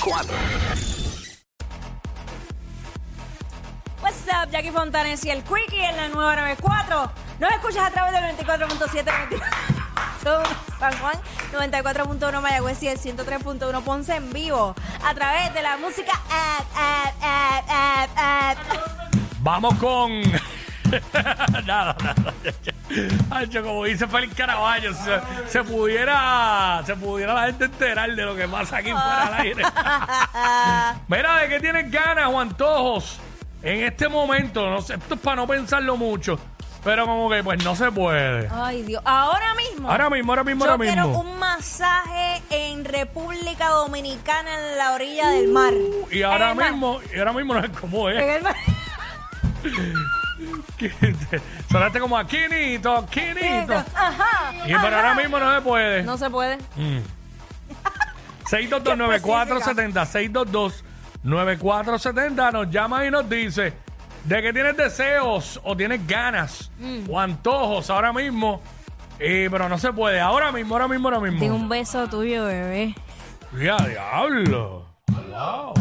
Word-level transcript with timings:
94. 0.00 0.34
What's 4.00 4.26
up, 4.28 4.50
Jackie 4.50 4.70
Fontanes 4.70 5.24
y 5.26 5.30
el 5.30 5.42
Quickie 5.42 5.84
en 5.84 5.96
la 5.96 6.08
nueva 6.08 6.36
94. 6.36 7.12
Nos 7.38 7.52
escuchas 7.52 7.86
a 7.86 7.90
través 7.90 8.12
del 8.12 8.22
94.7 8.36 9.42
Son 10.22 10.42
San 10.78 10.96
Juan, 10.98 11.16
94.1 11.52 12.40
Mayagüez 12.40 12.82
y 12.82 12.88
el 12.88 12.98
103.1 12.98 13.82
Ponce 13.82 14.16
en 14.16 14.32
vivo. 14.32 14.74
A 15.04 15.14
través 15.14 15.52
de 15.52 15.62
la 15.62 15.76
música. 15.76 16.12
Vamos 19.40 19.74
con. 19.74 20.22
nada, 21.66 21.96
nada. 22.02 22.34
Yo, 23.50 23.62
como 23.62 23.84
dice 23.84 24.06
Félix 24.08 24.34
Caraballo, 24.34 24.92
se, 24.94 25.20
se 25.48 25.62
pudiera 25.64 26.82
se 26.84 26.96
pudiera 26.96 27.34
la 27.34 27.46
gente 27.46 27.66
enterar 27.66 28.14
de 28.14 28.22
lo 28.24 28.34
que 28.36 28.48
pasa 28.48 28.78
aquí 28.78 28.90
fuera 28.90 29.26
del 29.26 29.34
aire. 29.46 29.62
Mira, 31.08 31.36
¿de 31.38 31.48
qué 31.48 31.60
tienes 31.60 31.90
ganas 31.90 32.26
o 32.28 32.40
antojos 32.40 33.18
en 33.62 33.84
este 33.84 34.08
momento? 34.08 34.68
No 34.68 34.80
sé, 34.82 34.94
esto 34.94 35.14
es 35.14 35.20
para 35.20 35.36
no 35.36 35.46
pensarlo 35.46 35.96
mucho, 35.96 36.38
pero 36.82 37.06
como 37.06 37.30
que 37.30 37.42
pues 37.44 37.62
no 37.64 37.76
se 37.76 37.92
puede. 37.92 38.48
Ay, 38.52 38.82
Dios. 38.82 39.02
Ahora 39.04 39.54
mismo. 39.54 39.88
Ahora 39.90 40.10
mismo, 40.10 40.32
ahora 40.32 40.44
mismo, 40.44 40.64
yo 40.64 40.70
ahora 40.72 40.84
quiero 40.84 41.08
mismo. 41.08 41.20
un 41.22 41.38
masaje 41.38 42.42
en 42.50 42.84
República 42.84 43.68
Dominicana 43.68 44.50
en 44.52 44.78
la 44.78 44.92
orilla 44.94 45.28
del 45.30 45.48
mar. 45.48 45.72
Y 46.10 46.22
ahora 46.22 46.50
En 46.50 46.56
mar. 46.56 46.70
mismo, 46.72 47.00
y 47.14 47.18
ahora 47.18 47.32
mismo 47.32 47.54
no 47.54 47.60
es 47.60 47.70
como 47.70 48.10
En 48.10 48.18
es. 48.18 48.36
el 48.36 48.42
mar. 48.42 48.56
Sonaste 51.70 52.00
como 52.00 52.16
a 52.16 52.26
Quinito, 52.26 53.06
Quinito. 53.10 53.74
Ajá. 53.94 54.52
Y 54.66 54.74
pero 54.74 54.96
ahora 54.96 55.14
mismo 55.14 55.38
no 55.38 55.54
se 55.54 55.60
puede. 55.62 56.02
No 56.02 56.16
se 56.18 56.30
puede. 56.30 56.56
Mm. 56.76 56.98
622-9470, 58.50 60.82
622-9470 61.24 62.52
nos 62.52 62.70
llama 62.70 63.04
y 63.06 63.10
nos 63.10 63.28
dice 63.28 63.72
de 64.24 64.42
que 64.42 64.52
tienes 64.52 64.76
deseos 64.76 65.60
o 65.64 65.76
tienes 65.76 66.06
ganas 66.06 66.70
Mm. 66.78 67.10
o 67.10 67.18
antojos 67.20 67.90
ahora 67.90 68.12
mismo, 68.12 68.62
eh, 69.18 69.48
pero 69.50 69.68
no 69.68 69.78
se 69.78 69.92
puede. 69.92 70.20
Ahora 70.20 70.52
mismo, 70.52 70.74
ahora 70.74 70.88
mismo, 70.88 71.08
ahora 71.08 71.20
mismo. 71.20 71.54
un 71.54 71.68
beso 71.68 72.06
tuyo, 72.08 72.44
bebé. 72.46 72.94
¡Ya, 73.58 73.76
diablo! 73.78 74.86
Wow. 75.10 75.74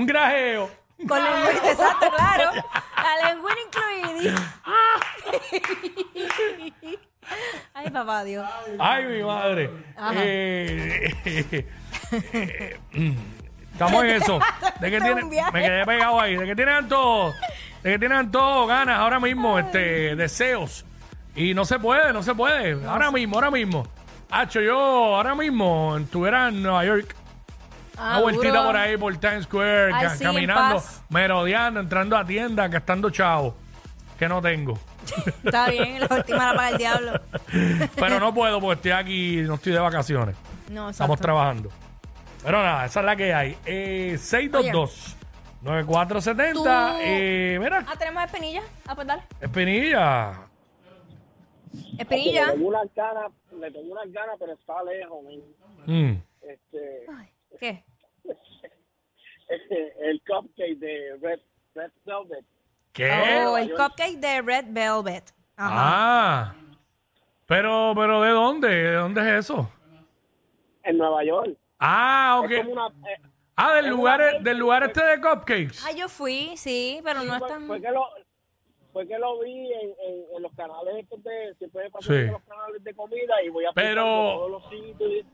Un 0.00 0.06
grajeo. 0.06 0.70
Con 1.08 1.22
lengüita, 1.22 1.70
exacto, 1.72 2.06
claro. 2.16 2.50
La 2.96 3.28
lengüita 3.28 3.60
incluida. 3.66 4.34
Ay, 7.74 7.90
papá 7.90 8.24
Dios. 8.24 8.48
¡Ay, 8.78 9.04
mi 9.04 9.22
madre! 9.22 9.70
Ajá. 9.98 10.12
Eh, 10.16 11.14
eh, 12.22 12.80
mm, 12.92 13.12
estamos 13.72 14.04
en 14.04 14.10
eso. 14.10 14.40
¿De 14.80 14.88
qué 14.90 14.96
Esto 14.96 15.08
es 15.08 15.12
tiene, 15.12 15.24
un 15.24 15.30
viaje. 15.30 15.52
me 15.52 15.60
quedé 15.62 15.84
pegado 15.84 16.18
ahí. 16.18 16.36
¿De 16.36 16.46
qué 16.46 16.56
tienen 16.56 16.88
todo? 16.88 17.34
¿De 17.82 17.92
qué 17.92 17.98
tienen 17.98 18.30
todo 18.30 18.66
ganas 18.66 18.98
ahora 18.98 19.20
mismo? 19.20 19.58
Este, 19.58 20.16
deseos. 20.16 20.86
Y 21.36 21.52
no 21.52 21.66
se 21.66 21.78
puede, 21.78 22.10
no 22.14 22.22
se 22.22 22.34
puede. 22.34 22.86
Ahora 22.88 23.10
mismo, 23.10 23.34
ahora 23.36 23.50
mismo. 23.50 23.86
Hacho, 24.30 24.62
yo 24.62 24.78
ahora 24.78 25.34
mismo 25.34 25.98
estuviera 25.98 26.48
en 26.48 26.62
Nueva 26.62 26.86
York. 26.86 27.14
Ah, 28.02 28.12
Una 28.14 28.20
vueltita 28.20 28.48
duro. 28.48 28.64
por 28.64 28.76
ahí 28.76 28.96
por 28.96 29.16
Times 29.18 29.44
Square, 29.44 29.92
Ay, 29.94 30.02
ca- 30.06 30.16
sí, 30.16 30.24
en 30.24 30.32
caminando, 30.32 30.74
paz. 30.76 31.02
merodeando, 31.10 31.80
entrando 31.80 32.16
a 32.16 32.24
tiendas, 32.24 32.70
gastando 32.70 33.10
chavo. 33.10 33.54
Que 34.18 34.26
no 34.28 34.40
tengo. 34.40 34.78
Está 35.44 35.68
bien, 35.70 36.00
la 36.00 36.06
última 36.16 36.46
la 36.52 36.54
paga 36.54 36.68
el 36.70 36.78
diablo. 36.78 37.12
Pero 37.96 38.18
no 38.20 38.32
puedo 38.34 38.60
porque 38.60 38.74
estoy 38.76 38.90
aquí, 38.92 39.36
no 39.46 39.54
estoy 39.54 39.72
de 39.72 39.78
vacaciones. 39.80 40.36
No, 40.70 40.88
exacto. 40.88 40.90
Estamos 40.90 41.20
trabajando. 41.20 41.70
Pero 42.42 42.62
nada, 42.62 42.86
esa 42.86 43.00
es 43.00 43.06
la 43.06 43.16
que 43.16 43.34
hay. 43.34 43.56
Eh, 43.66 44.16
622 44.18 45.16
9470. 45.62 46.52
Tú- 46.92 46.98
Eh, 47.02 47.58
mira, 47.60 47.84
Ah, 47.86 47.94
tenemos 47.98 48.24
espinilla. 48.24 48.62
Ah, 48.86 48.94
pues 48.94 49.06
dale. 49.06 49.22
Espinilla. 49.40 50.32
Espinilla. 51.98 52.46
Le 52.46 52.52
tengo 52.52 52.68
unas 52.68 52.94
ganas, 52.94 53.32
le 53.60 53.70
tengo 53.70 53.92
unas 53.92 54.12
ganas, 54.12 54.36
pero 54.38 54.52
está 54.52 54.82
lejos. 54.84 55.18
men. 55.24 55.40
Mm. 56.14 56.22
Este, 56.42 57.06
¿Qué? 57.58 57.84
Cupcake 60.42 60.78
de 60.78 61.16
Red, 61.20 61.40
Red 61.74 61.90
Velvet. 62.04 62.44
¿Qué? 62.92 63.10
Oh, 63.46 63.56
el 63.56 63.70
cupcake 63.74 64.16
de 64.18 64.42
Red 64.42 64.64
Velvet. 64.68 65.32
Ajá. 65.56 65.74
Ah. 66.50 66.54
Pero, 67.46 67.92
pero 67.96 68.20
¿de 68.22 68.30
dónde? 68.30 68.68
¿De 68.68 68.92
dónde 68.94 69.20
es 69.20 69.44
eso? 69.44 69.70
En 70.82 70.98
Nueva 70.98 71.24
York. 71.24 71.56
Ah, 71.78 72.40
ok. 72.42 72.50
Es 72.50 72.60
como 72.60 72.72
una, 72.72 72.86
eh, 73.10 73.20
Ah, 73.56 73.74
del 73.74 73.86
es 73.86 73.90
lugar, 73.90 74.20
una- 74.20 74.38
del 74.38 74.56
lugar 74.58 74.82
este 74.84 75.04
de 75.04 75.20
cupcakes. 75.20 75.84
Ah, 75.86 75.92
yo 75.92 76.08
fui, 76.08 76.56
sí, 76.56 77.00
pero 77.04 77.22
no 77.22 77.34
es 77.34 77.38
fue, 77.40 77.48
tan... 77.48 77.66
fue 77.66 77.80
que 77.80 77.90
lo, 77.90 78.06
fue 78.92 79.06
que 79.06 79.18
lo 79.18 79.38
vi 79.40 79.70
en, 79.72 79.90
en, 79.90 80.24
en 80.36 80.42
los 80.42 80.52
canales 80.54 80.94
estos 80.98 81.22
de, 81.22 81.54
siempre 81.58 81.84
me 81.84 81.90
paso 81.90 82.10
Sí. 82.10 82.18
en 82.20 82.32
los 82.32 82.42
canales 82.44 82.82
de 82.82 82.94
comida 82.94 83.42
y 83.44 83.48
voy 83.50 83.66
a 83.66 83.72
Pero- 83.74 84.02
todos 84.02 84.50
los 84.50 84.68
sitios. 84.70 85.26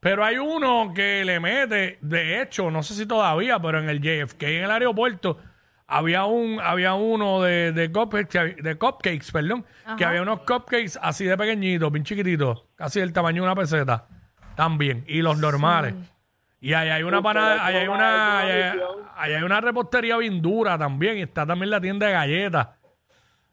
Pero 0.00 0.24
hay 0.24 0.38
uno 0.38 0.92
que 0.94 1.24
le 1.24 1.38
mete, 1.40 1.98
de 2.00 2.40
hecho, 2.40 2.70
no 2.70 2.82
sé 2.82 2.94
si 2.94 3.06
todavía, 3.06 3.58
pero 3.60 3.78
en 3.78 3.88
el 3.90 4.00
JFK, 4.00 4.42
en 4.44 4.64
el 4.64 4.70
aeropuerto, 4.70 5.38
había 5.86 6.24
un, 6.24 6.58
había 6.60 6.94
uno 6.94 7.42
de, 7.42 7.72
de, 7.72 7.90
cupcakes, 7.92 8.62
de 8.62 8.78
perdón, 9.32 9.64
que 9.98 10.04
había 10.04 10.22
unos 10.22 10.40
cupcakes 10.40 10.98
así 11.02 11.24
de 11.24 11.36
pequeñitos, 11.36 11.92
bien 11.92 12.04
chiquititos, 12.04 12.64
casi 12.76 13.00
del 13.00 13.12
tamaño 13.12 13.42
de 13.42 13.48
una 13.48 13.56
peseta, 13.56 14.06
también, 14.56 15.04
y 15.06 15.20
los 15.20 15.36
normales. 15.38 15.94
Y 16.62 16.72
ahí 16.74 16.88
hay 16.90 17.02
una 17.02 17.18
panada, 17.22 17.64
ahí 17.66 17.76
hay 17.76 17.88
una- 17.88 18.38
ahí 18.40 18.50
hay- 18.50 18.78
ahí 19.16 19.32
hay 19.34 19.42
una 19.42 19.60
repostería 19.60 20.16
bien 20.18 20.40
dura 20.40 20.78
también, 20.78 21.18
y 21.18 21.22
está 21.22 21.44
también 21.46 21.70
la 21.70 21.80
tienda 21.80 22.06
de 22.06 22.12
galletas. 22.12 22.68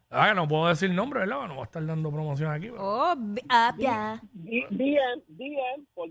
Ah, 0.09 0.29
que 0.29 0.35
no 0.35 0.47
puedo 0.47 0.67
decir 0.67 0.89
nombre, 0.91 1.19
¿verdad? 1.21 1.47
No 1.47 1.55
voy 1.55 1.61
a 1.61 1.65
estar 1.65 1.85
dando 1.85 2.11
promoción 2.11 2.51
aquí. 2.51 2.69
pero- 2.69 2.81
Oh, 2.81 3.15
ah, 3.49 3.73
ya. 3.77 4.21
D- 4.31 4.65
DM, 4.69 5.21
DM, 5.27 5.85
por. 5.93 6.07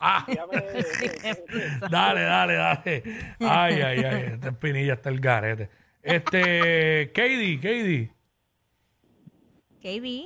Ah. 0.00 0.24
Ya 0.28 0.46
me- 0.46 0.58
Dale, 1.90 2.22
dale, 2.22 2.54
dale. 2.54 3.02
Ay, 3.40 3.80
ay, 3.82 3.98
ay. 4.04 4.22
Esta 4.34 4.48
espinilla 4.48 4.94
está 4.94 5.08
el 5.10 5.20
garete. 5.20 5.68
Este, 6.02 7.10
Katie, 7.14 7.56
Katie. 7.56 8.12
KD. 9.80 10.24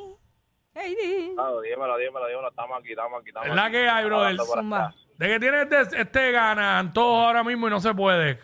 KD. 0.75 1.35
Claro, 1.35 1.61
dímelo, 1.63 1.97
dímelo, 1.99 2.27
dímelo. 2.29 2.49
Estamos 2.49 2.79
aquí, 2.79 2.91
estamos 2.91 3.21
aquí. 3.21 3.29
Estamos 3.31 3.49
Es 3.49 3.55
la 3.55 3.65
aquí. 3.65 3.73
que 3.73 3.89
hay, 3.89 4.05
brother. 4.05 4.27
Hablando 4.29 4.47
por 4.47 4.59
Zumba. 4.59 4.87
acá. 4.87 4.95
¿De 5.19 5.27
qué 5.29 5.41
tienes 5.41 5.73
este, 5.73 6.01
este 6.01 6.33
gana, 6.33 6.79
antojo 6.79 7.21
ahora 7.27 7.43
mismo 7.45 7.67
y 7.67 7.71
no 7.71 7.81
se 7.81 7.93
puede? 7.95 8.39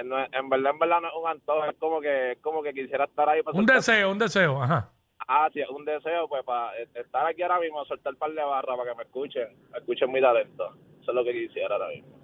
En, 0.00 0.12
en 0.12 0.48
verdad, 0.48 0.70
en 0.72 0.78
verdad 0.78 1.00
no 1.00 1.08
es 1.08 1.14
un 1.22 1.28
antojo. 1.28 1.64
Es 1.64 1.76
como 1.78 2.00
que, 2.00 2.32
es 2.32 2.38
como 2.38 2.62
que 2.62 2.72
quisiera 2.72 3.04
estar 3.04 3.28
ahí. 3.28 3.42
Para 3.42 3.56
Un 3.56 3.64
soltar- 3.66 3.76
deseo, 3.76 4.10
un 4.12 4.18
deseo, 4.18 4.62
ajá. 4.62 4.90
Ah, 5.26 5.48
sí, 5.52 5.60
un 5.70 5.84
deseo, 5.84 6.28
pues, 6.28 6.42
para 6.44 6.72
estar 6.94 7.26
aquí 7.26 7.42
ahora 7.42 7.58
mismo, 7.60 7.84
soltar 7.84 8.12
un 8.14 8.18
par 8.18 8.30
de 8.32 8.42
barras 8.42 8.76
para 8.78 8.90
que 8.92 8.96
me 8.96 9.02
escuchen. 9.02 9.48
Escuchen 9.76 10.10
mi 10.12 10.20
talento. 10.20 10.74
Eso 11.02 11.10
es 11.10 11.14
lo 11.14 11.24
que 11.24 11.32
quisiera 11.32 11.74
ahora 11.74 11.88
mismo. 11.88 12.16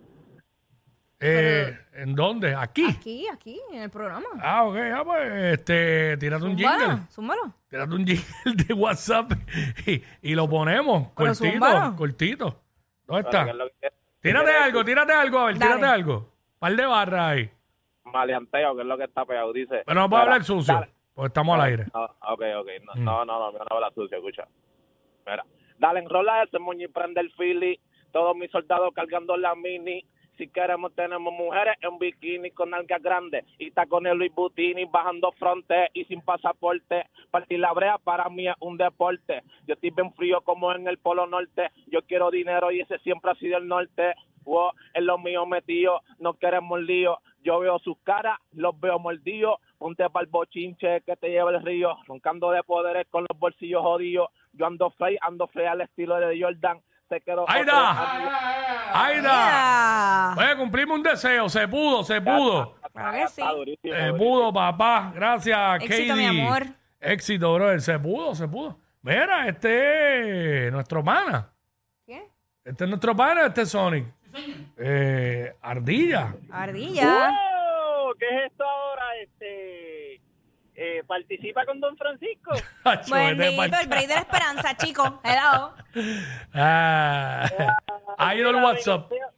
Eh, 1.20 1.78
¿En 1.94 2.14
dónde? 2.14 2.54
¿Aquí? 2.54 2.86
Aquí, 2.88 3.26
aquí, 3.28 3.60
en 3.72 3.82
el 3.82 3.90
programa. 3.90 4.26
Ah, 4.42 4.64
ok, 4.66 4.76
ah, 4.94 5.02
pues, 5.04 5.32
este, 5.58 6.16
tírate 6.18 6.44
un 6.44 6.56
jingle. 6.56 6.98
Zúmbalo. 7.10 7.42
Tírate 7.68 7.94
un 7.94 8.06
jingle 8.06 8.64
de 8.64 8.74
WhatsApp 8.74 9.32
y, 9.86 10.02
y 10.22 10.34
lo 10.34 10.48
ponemos, 10.48 11.08
Pero 11.16 11.32
cortito, 11.34 11.96
cortito. 11.96 12.60
¿Dónde 13.06 13.22
está? 13.22 13.46
Tírate 14.20 14.50
algo, 14.52 14.84
tírate 14.84 15.12
algo, 15.12 15.38
a 15.38 15.46
ver, 15.46 15.58
Dale. 15.58 15.74
tírate 15.76 15.92
algo. 15.92 16.28
Par 16.58 16.74
de 16.76 16.86
barras 16.86 17.22
ahí. 17.22 17.50
Maleanteo, 18.14 18.74
que 18.76 18.82
es 18.82 18.86
lo 18.86 18.96
que 18.96 19.04
está 19.04 19.24
pegado, 19.26 19.52
dice. 19.52 19.82
Pero 19.84 20.00
no 20.00 20.08
puedo 20.08 20.22
hablar 20.22 20.44
sucio, 20.44 20.72
dale. 20.74 20.92
porque 21.14 21.26
estamos 21.28 21.54
al 21.56 21.60
aire. 21.62 21.84
No, 21.92 22.04
ok, 22.04 22.42
ok. 22.60 22.68
No, 22.84 22.92
Mm. 22.94 23.04
no, 23.04 23.24
no, 23.24 23.38
no, 23.52 23.58
no 23.58 23.64
habla 23.70 23.90
sucio, 23.90 24.16
escucha. 24.18 24.46
Mira, 25.26 25.44
dale, 25.78 26.00
enrola 26.00 26.42
ese 26.44 26.58
moño 26.58 26.84
y 26.86 26.88
prende 26.88 27.20
el 27.20 27.30
fili. 27.32 27.78
Todos 28.12 28.36
mis 28.36 28.50
soldados 28.50 28.92
cargando 28.94 29.36
la 29.36 29.54
mini. 29.54 30.04
Si 30.38 30.48
queremos, 30.48 30.92
tenemos 30.96 31.32
mujeres 31.32 31.76
en 31.80 31.96
bikini 31.98 32.50
con 32.50 32.70
nalgas 32.70 33.00
grandes 33.00 33.44
y 33.56 33.70
tacones 33.70 34.14
Luis 34.16 34.34
Butini 34.34 34.84
bajando 34.84 35.30
fronte 35.32 35.90
y 35.94 36.04
sin 36.06 36.20
pasaporte. 36.22 37.06
Partir 37.30 37.60
la 37.60 37.72
brea 37.72 37.98
para 37.98 38.28
mí 38.28 38.48
es 38.48 38.54
un 38.58 38.76
deporte. 38.76 39.42
Yo 39.66 39.74
estoy 39.74 39.90
bien 39.90 40.12
frío 40.14 40.40
como 40.42 40.72
en 40.72 40.88
el 40.88 40.98
Polo 40.98 41.26
Norte. 41.28 41.70
Yo 41.86 42.02
quiero 42.02 42.32
dinero 42.32 42.72
y 42.72 42.80
ese 42.80 42.98
siempre 42.98 43.30
ha 43.30 43.34
sido 43.36 43.58
el 43.58 43.68
norte. 43.68 44.14
Wow, 44.42 44.72
es 44.92 45.02
lo 45.04 45.18
mío 45.18 45.46
metido, 45.46 46.02
no 46.18 46.34
queremos 46.34 46.80
lío. 46.80 47.18
Yo 47.44 47.60
veo 47.60 47.78
sus 47.78 47.96
caras, 48.02 48.38
los 48.52 48.78
veo 48.80 48.98
mordidos. 48.98 49.60
Ponte 49.78 50.08
pa'l 50.10 50.26
bochinche 50.26 51.02
que 51.02 51.14
te 51.16 51.28
lleva 51.28 51.50
el 51.50 51.62
río. 51.62 51.96
Roncando 52.06 52.50
de 52.50 52.62
poderes 52.62 53.06
con 53.10 53.26
los 53.28 53.38
bolsillos 53.38 53.82
jodidos. 53.82 54.28
Yo 54.54 54.66
ando 54.66 54.90
free, 54.90 55.18
ando 55.20 55.46
free 55.48 55.66
al 55.66 55.82
estilo 55.82 56.16
de 56.16 56.40
Jordan. 56.40 56.80
Se 57.08 57.20
quedó. 57.20 57.44
¡Ahí 57.46 57.60
otro 57.62 57.74
está! 57.74 58.12
año. 58.16 58.28
¡Ahí 58.94 59.16
está! 59.18 59.28
Ya. 59.28 60.34
Oye, 60.38 60.56
cumplimos 60.56 60.96
un 60.96 61.02
deseo, 61.02 61.48
se 61.50 61.68
pudo, 61.68 62.02
se 62.02 62.20
pudo. 62.22 62.76
Claro 62.92 63.28
sí. 63.28 63.42
Durísimo, 63.42 63.94
Se 63.94 64.12
pudo, 64.14 64.52
papá. 64.52 65.12
Gracias, 65.14 65.82
Éxito, 65.82 66.14
Katie. 66.14 66.30
mi 66.32 66.40
amor. 66.40 66.62
Éxito, 67.00 67.54
brother. 67.54 67.80
Se 67.82 67.98
pudo, 67.98 68.34
se 68.34 68.48
pudo. 68.48 68.78
Mira, 69.02 69.46
este 69.48 70.66
es 70.68 70.72
nuestro 70.72 71.04
pana. 71.04 71.50
¿Qué? 72.06 72.26
Este 72.64 72.84
es 72.84 72.88
nuestro 72.88 73.14
pana, 73.14 73.46
este 73.46 73.62
es 73.62 73.68
Sonic. 73.70 74.06
Eh, 74.78 75.52
Ardilla. 75.62 76.34
Ardilla. 76.50 77.28
¡Wow! 77.30 78.14
¿Qué 78.18 78.26
es 78.26 78.50
esto 78.50 78.64
ahora? 78.64 79.04
Este, 79.22 80.14
eh, 80.74 81.02
¿Participa 81.06 81.64
con 81.64 81.80
Don 81.80 81.96
Francisco? 81.96 82.50
Pa'l 82.82 83.00
el 83.28 83.36
break 83.88 84.08
de 84.08 84.14
la 84.14 84.20
esperanza, 84.20 84.76
chicos. 84.76 85.12
Hello. 85.22 85.74
Ah, 86.54 87.46
Idol 88.36 88.54
Mira, 88.56 88.64
WhatsApp. 88.66 89.10
Mi 89.10 89.16
deseo, 89.16 89.30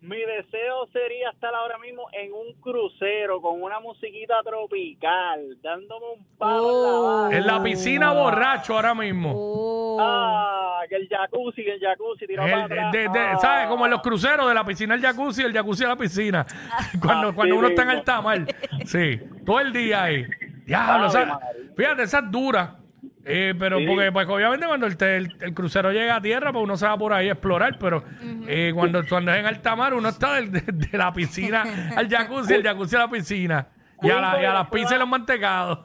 mi 0.00 0.18
deseo 0.18 0.86
sería 0.92 1.30
estar 1.30 1.54
ahora 1.54 1.78
mismo 1.78 2.06
en 2.12 2.32
un 2.32 2.54
crucero 2.60 3.40
con 3.42 3.62
una 3.62 3.80
musiquita 3.80 4.34
tropical, 4.44 5.58
dándome 5.62 6.06
un 6.16 6.24
palo 6.38 6.62
Oh. 6.66 7.26
en 7.26 7.32
la 7.32 7.36
En 7.38 7.46
la 7.46 7.62
piscina 7.62 8.12
borracho 8.12 8.74
ahora 8.76 8.94
mismo. 8.94 9.32
Oh. 9.34 9.98
Ah, 10.00 10.59
que 10.90 10.96
el 10.96 11.08
jacuzzi, 11.08 11.64
que 11.64 11.72
el 11.74 11.80
jacuzzi 11.80 12.24
El- 12.28 12.36
para 12.36 12.64
atrás. 12.64 12.92
de- 12.92 13.08
de- 13.08 13.18
Ah. 13.18 13.38
¿Sabes? 13.40 13.68
Como 13.68 13.86
en 13.86 13.92
los 13.92 14.02
cruceros 14.02 14.46
de 14.48 14.54
la 14.54 14.64
piscina 14.64 14.92
al 14.94 15.00
jacuzzi, 15.00 15.42
el 15.42 15.52
jacuzzi 15.54 15.84
a 15.84 15.88
la 15.88 15.96
piscina. 15.96 16.44
Cuando, 17.00 17.28
Así 17.28 17.36
cuando 17.36 17.56
uno 17.56 17.68
está 17.68 17.82
en 17.82 17.88
mismo. 17.88 17.98
alta 18.00 18.20
mar. 18.20 18.46
Sí, 18.84 19.20
todo 19.46 19.60
el 19.60 19.72
día 19.72 20.02
ahí. 20.02 20.26
Diablo, 20.66 21.06
o 21.06 21.10
sea, 21.10 21.24
María. 21.26 21.48
fíjate, 21.76 22.02
esa 22.02 22.18
es 22.18 22.30
dura. 22.30 22.76
Eh, 23.24 23.54
pero 23.58 23.78
Sí. 23.78 23.86
porque 23.86 24.10
pues, 24.12 24.28
obviamente 24.28 24.66
cuando 24.66 24.86
el, 24.86 24.96
te- 24.96 25.16
el- 25.18 25.36
el 25.40 25.54
crucero 25.54 25.92
llega 25.92 26.16
a 26.16 26.20
tierra, 26.22 26.52
pues 26.52 26.64
uno 26.64 26.76
se 26.76 26.86
va 26.86 26.96
por 26.98 27.12
ahí 27.12 27.28
a 27.28 27.32
explorar, 27.32 27.76
pero 27.78 28.02
eh, 28.48 28.72
cuando, 28.74 29.02
cuando 29.06 29.30
es 29.32 29.38
en 29.40 29.46
alta 29.46 29.76
mar, 29.76 29.92
uno 29.94 30.08
está 30.08 30.34
del- 30.34 30.50
de, 30.50 30.62
de 30.62 30.98
la 30.98 31.12
piscina 31.12 31.62
al 31.96 32.08
jacuzzi, 32.08 32.54
el 32.54 32.62
jacuzzi 32.62 32.96
a 32.96 33.00
la 33.00 33.08
piscina. 33.10 33.68
Y 34.02 34.10
a, 34.10 34.20
la- 34.20 34.42
y 34.42 34.44
a 34.46 34.52
las 34.54 34.68
pizzas 34.70 34.92
y 34.92 34.98
los 34.98 35.08
mantecados. 35.08 35.80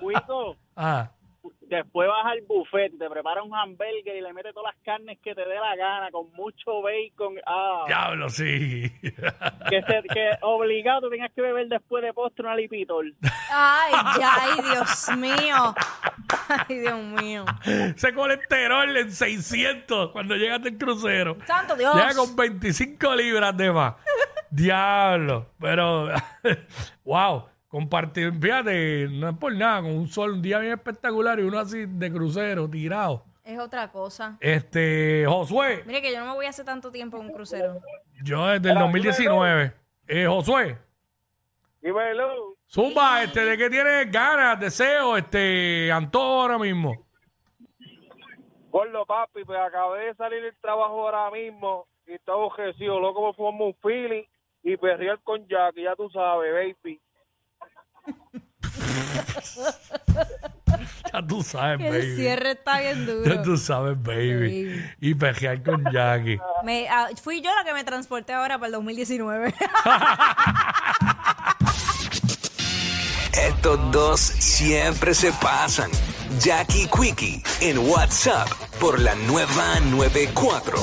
Cuico, 0.00 0.56
ah, 0.76 1.10
después 1.76 2.08
vas 2.08 2.26
al 2.26 2.40
buffet, 2.42 2.98
te 2.98 3.08
preparas 3.10 3.44
un 3.44 3.54
hamburger 3.54 4.16
y 4.16 4.20
le 4.20 4.32
metes 4.32 4.54
todas 4.54 4.74
las 4.74 4.84
carnes 4.84 5.18
que 5.22 5.34
te 5.34 5.40
dé 5.42 5.54
la 5.56 5.76
gana, 5.76 6.10
con 6.10 6.30
mucho 6.32 6.82
bacon. 6.82 7.34
Ah, 7.46 7.84
diablo, 7.86 8.28
sí. 8.28 8.90
que, 9.02 9.82
se- 9.82 10.02
que 10.12 10.30
obligado 10.42 11.08
tengas 11.10 11.30
que 11.32 11.42
beber 11.42 11.68
después 11.68 12.02
de 12.02 12.12
postre 12.12 12.44
una 12.46 12.56
lipitol. 12.56 13.14
Ay, 13.50 13.92
ya, 14.18 14.30
ay, 14.40 14.60
Dios 14.72 15.08
mío. 15.16 15.74
Ay, 16.68 16.78
Dios 16.78 16.98
mío. 16.98 17.44
Ese 17.64 18.12
colesterol 18.14 18.96
en 18.96 19.10
600 19.12 20.10
cuando 20.10 20.36
llegaste 20.36 20.68
al 20.68 20.78
crucero. 20.78 21.36
Santo 21.46 21.74
Dios. 21.76 21.94
Llega 21.94 22.14
con 22.14 22.34
25 22.36 23.14
libras 23.16 23.56
de 23.56 23.72
más. 23.72 23.94
Diablo. 24.50 25.46
Pero, 25.60 26.08
wow. 27.04 27.44
Compartir, 27.68 28.32
fíjate, 28.32 29.08
no 29.10 29.28
es 29.28 29.36
por 29.36 29.54
nada, 29.54 29.82
con 29.82 29.90
un 29.90 30.08
sol, 30.08 30.32
un 30.32 30.42
día 30.42 30.58
bien 30.58 30.72
espectacular 30.72 31.38
y 31.38 31.42
uno 31.42 31.58
así 31.58 31.84
de 31.86 32.10
crucero, 32.10 32.68
tirado. 32.68 33.24
Es 33.44 33.58
otra 33.58 33.90
cosa. 33.92 34.38
Este, 34.40 35.24
Josué, 35.26 35.82
Mire 35.86 36.00
que 36.00 36.12
yo 36.12 36.20
no 36.20 36.26
me 36.26 36.32
voy 36.32 36.46
a 36.46 36.50
hacer 36.50 36.64
tanto 36.64 36.90
tiempo 36.90 37.18
en 37.18 37.26
un 37.26 37.32
crucero. 37.32 37.80
yo 38.24 38.46
desde 38.46 38.70
el 38.70 38.78
2019. 38.78 39.72
Eh, 40.06 40.26
Josué, 40.26 40.78
Dímelo. 41.82 42.56
Zumba, 42.66 43.22
este, 43.22 43.44
¿de 43.44 43.56
qué 43.56 43.70
tienes 43.70 44.10
ganas, 44.10 44.58
deseos, 44.58 45.18
este, 45.18 45.92
antojo 45.92 46.42
ahora 46.42 46.58
mismo? 46.58 47.06
Gordo, 48.70 49.06
papi, 49.06 49.44
pues 49.44 49.58
acabé 49.58 50.06
de 50.06 50.14
salir 50.14 50.42
del 50.42 50.56
trabajo 50.60 51.06
ahora 51.06 51.30
mismo 51.30 51.86
y 52.06 52.12
estaba 52.14 52.38
ofrecido, 52.38 52.98
loco, 53.00 53.26
me 53.26 53.32
fumamos 53.34 53.68
un 53.68 53.74
feeling 53.82 54.24
y 54.62 54.76
perrear 54.76 55.20
con 55.22 55.46
Jack, 55.48 55.76
ya 55.76 55.94
tú 55.96 56.10
sabes, 56.10 56.52
baby. 56.52 57.00
Ya 61.12 61.26
tú 61.26 61.42
sabes, 61.42 61.80
El 61.80 61.90
baby. 61.92 62.16
cierre 62.16 62.50
está 62.52 62.80
bien 62.80 63.06
Ya 63.06 63.12
duro. 63.12 63.42
tú 63.42 63.56
sabes, 63.56 64.00
baby. 64.02 64.34
Baby. 64.66 64.90
Y 65.00 65.14
pejear 65.14 65.62
con 65.62 65.82
Jackie. 65.92 66.38
Me- 66.64 66.88
ah, 66.88 67.08
fui 67.22 67.40
yo 67.40 67.50
la 67.54 67.64
que 67.64 67.72
me 67.72 67.82
transporté 67.84 68.32
ahora 68.34 68.58
para 68.58 68.66
el 68.66 68.72
2019. 68.72 69.54
Estos 73.32 73.92
dos 73.92 74.20
siempre 74.20 75.14
se 75.14 75.32
pasan. 75.32 75.90
Jackie 76.40 76.88
Quickie 76.88 77.42
en 77.60 77.78
WhatsApp 77.78 78.48
por 78.80 79.00
la 79.00 79.14
nueva 79.14 79.80
94. 79.80 80.78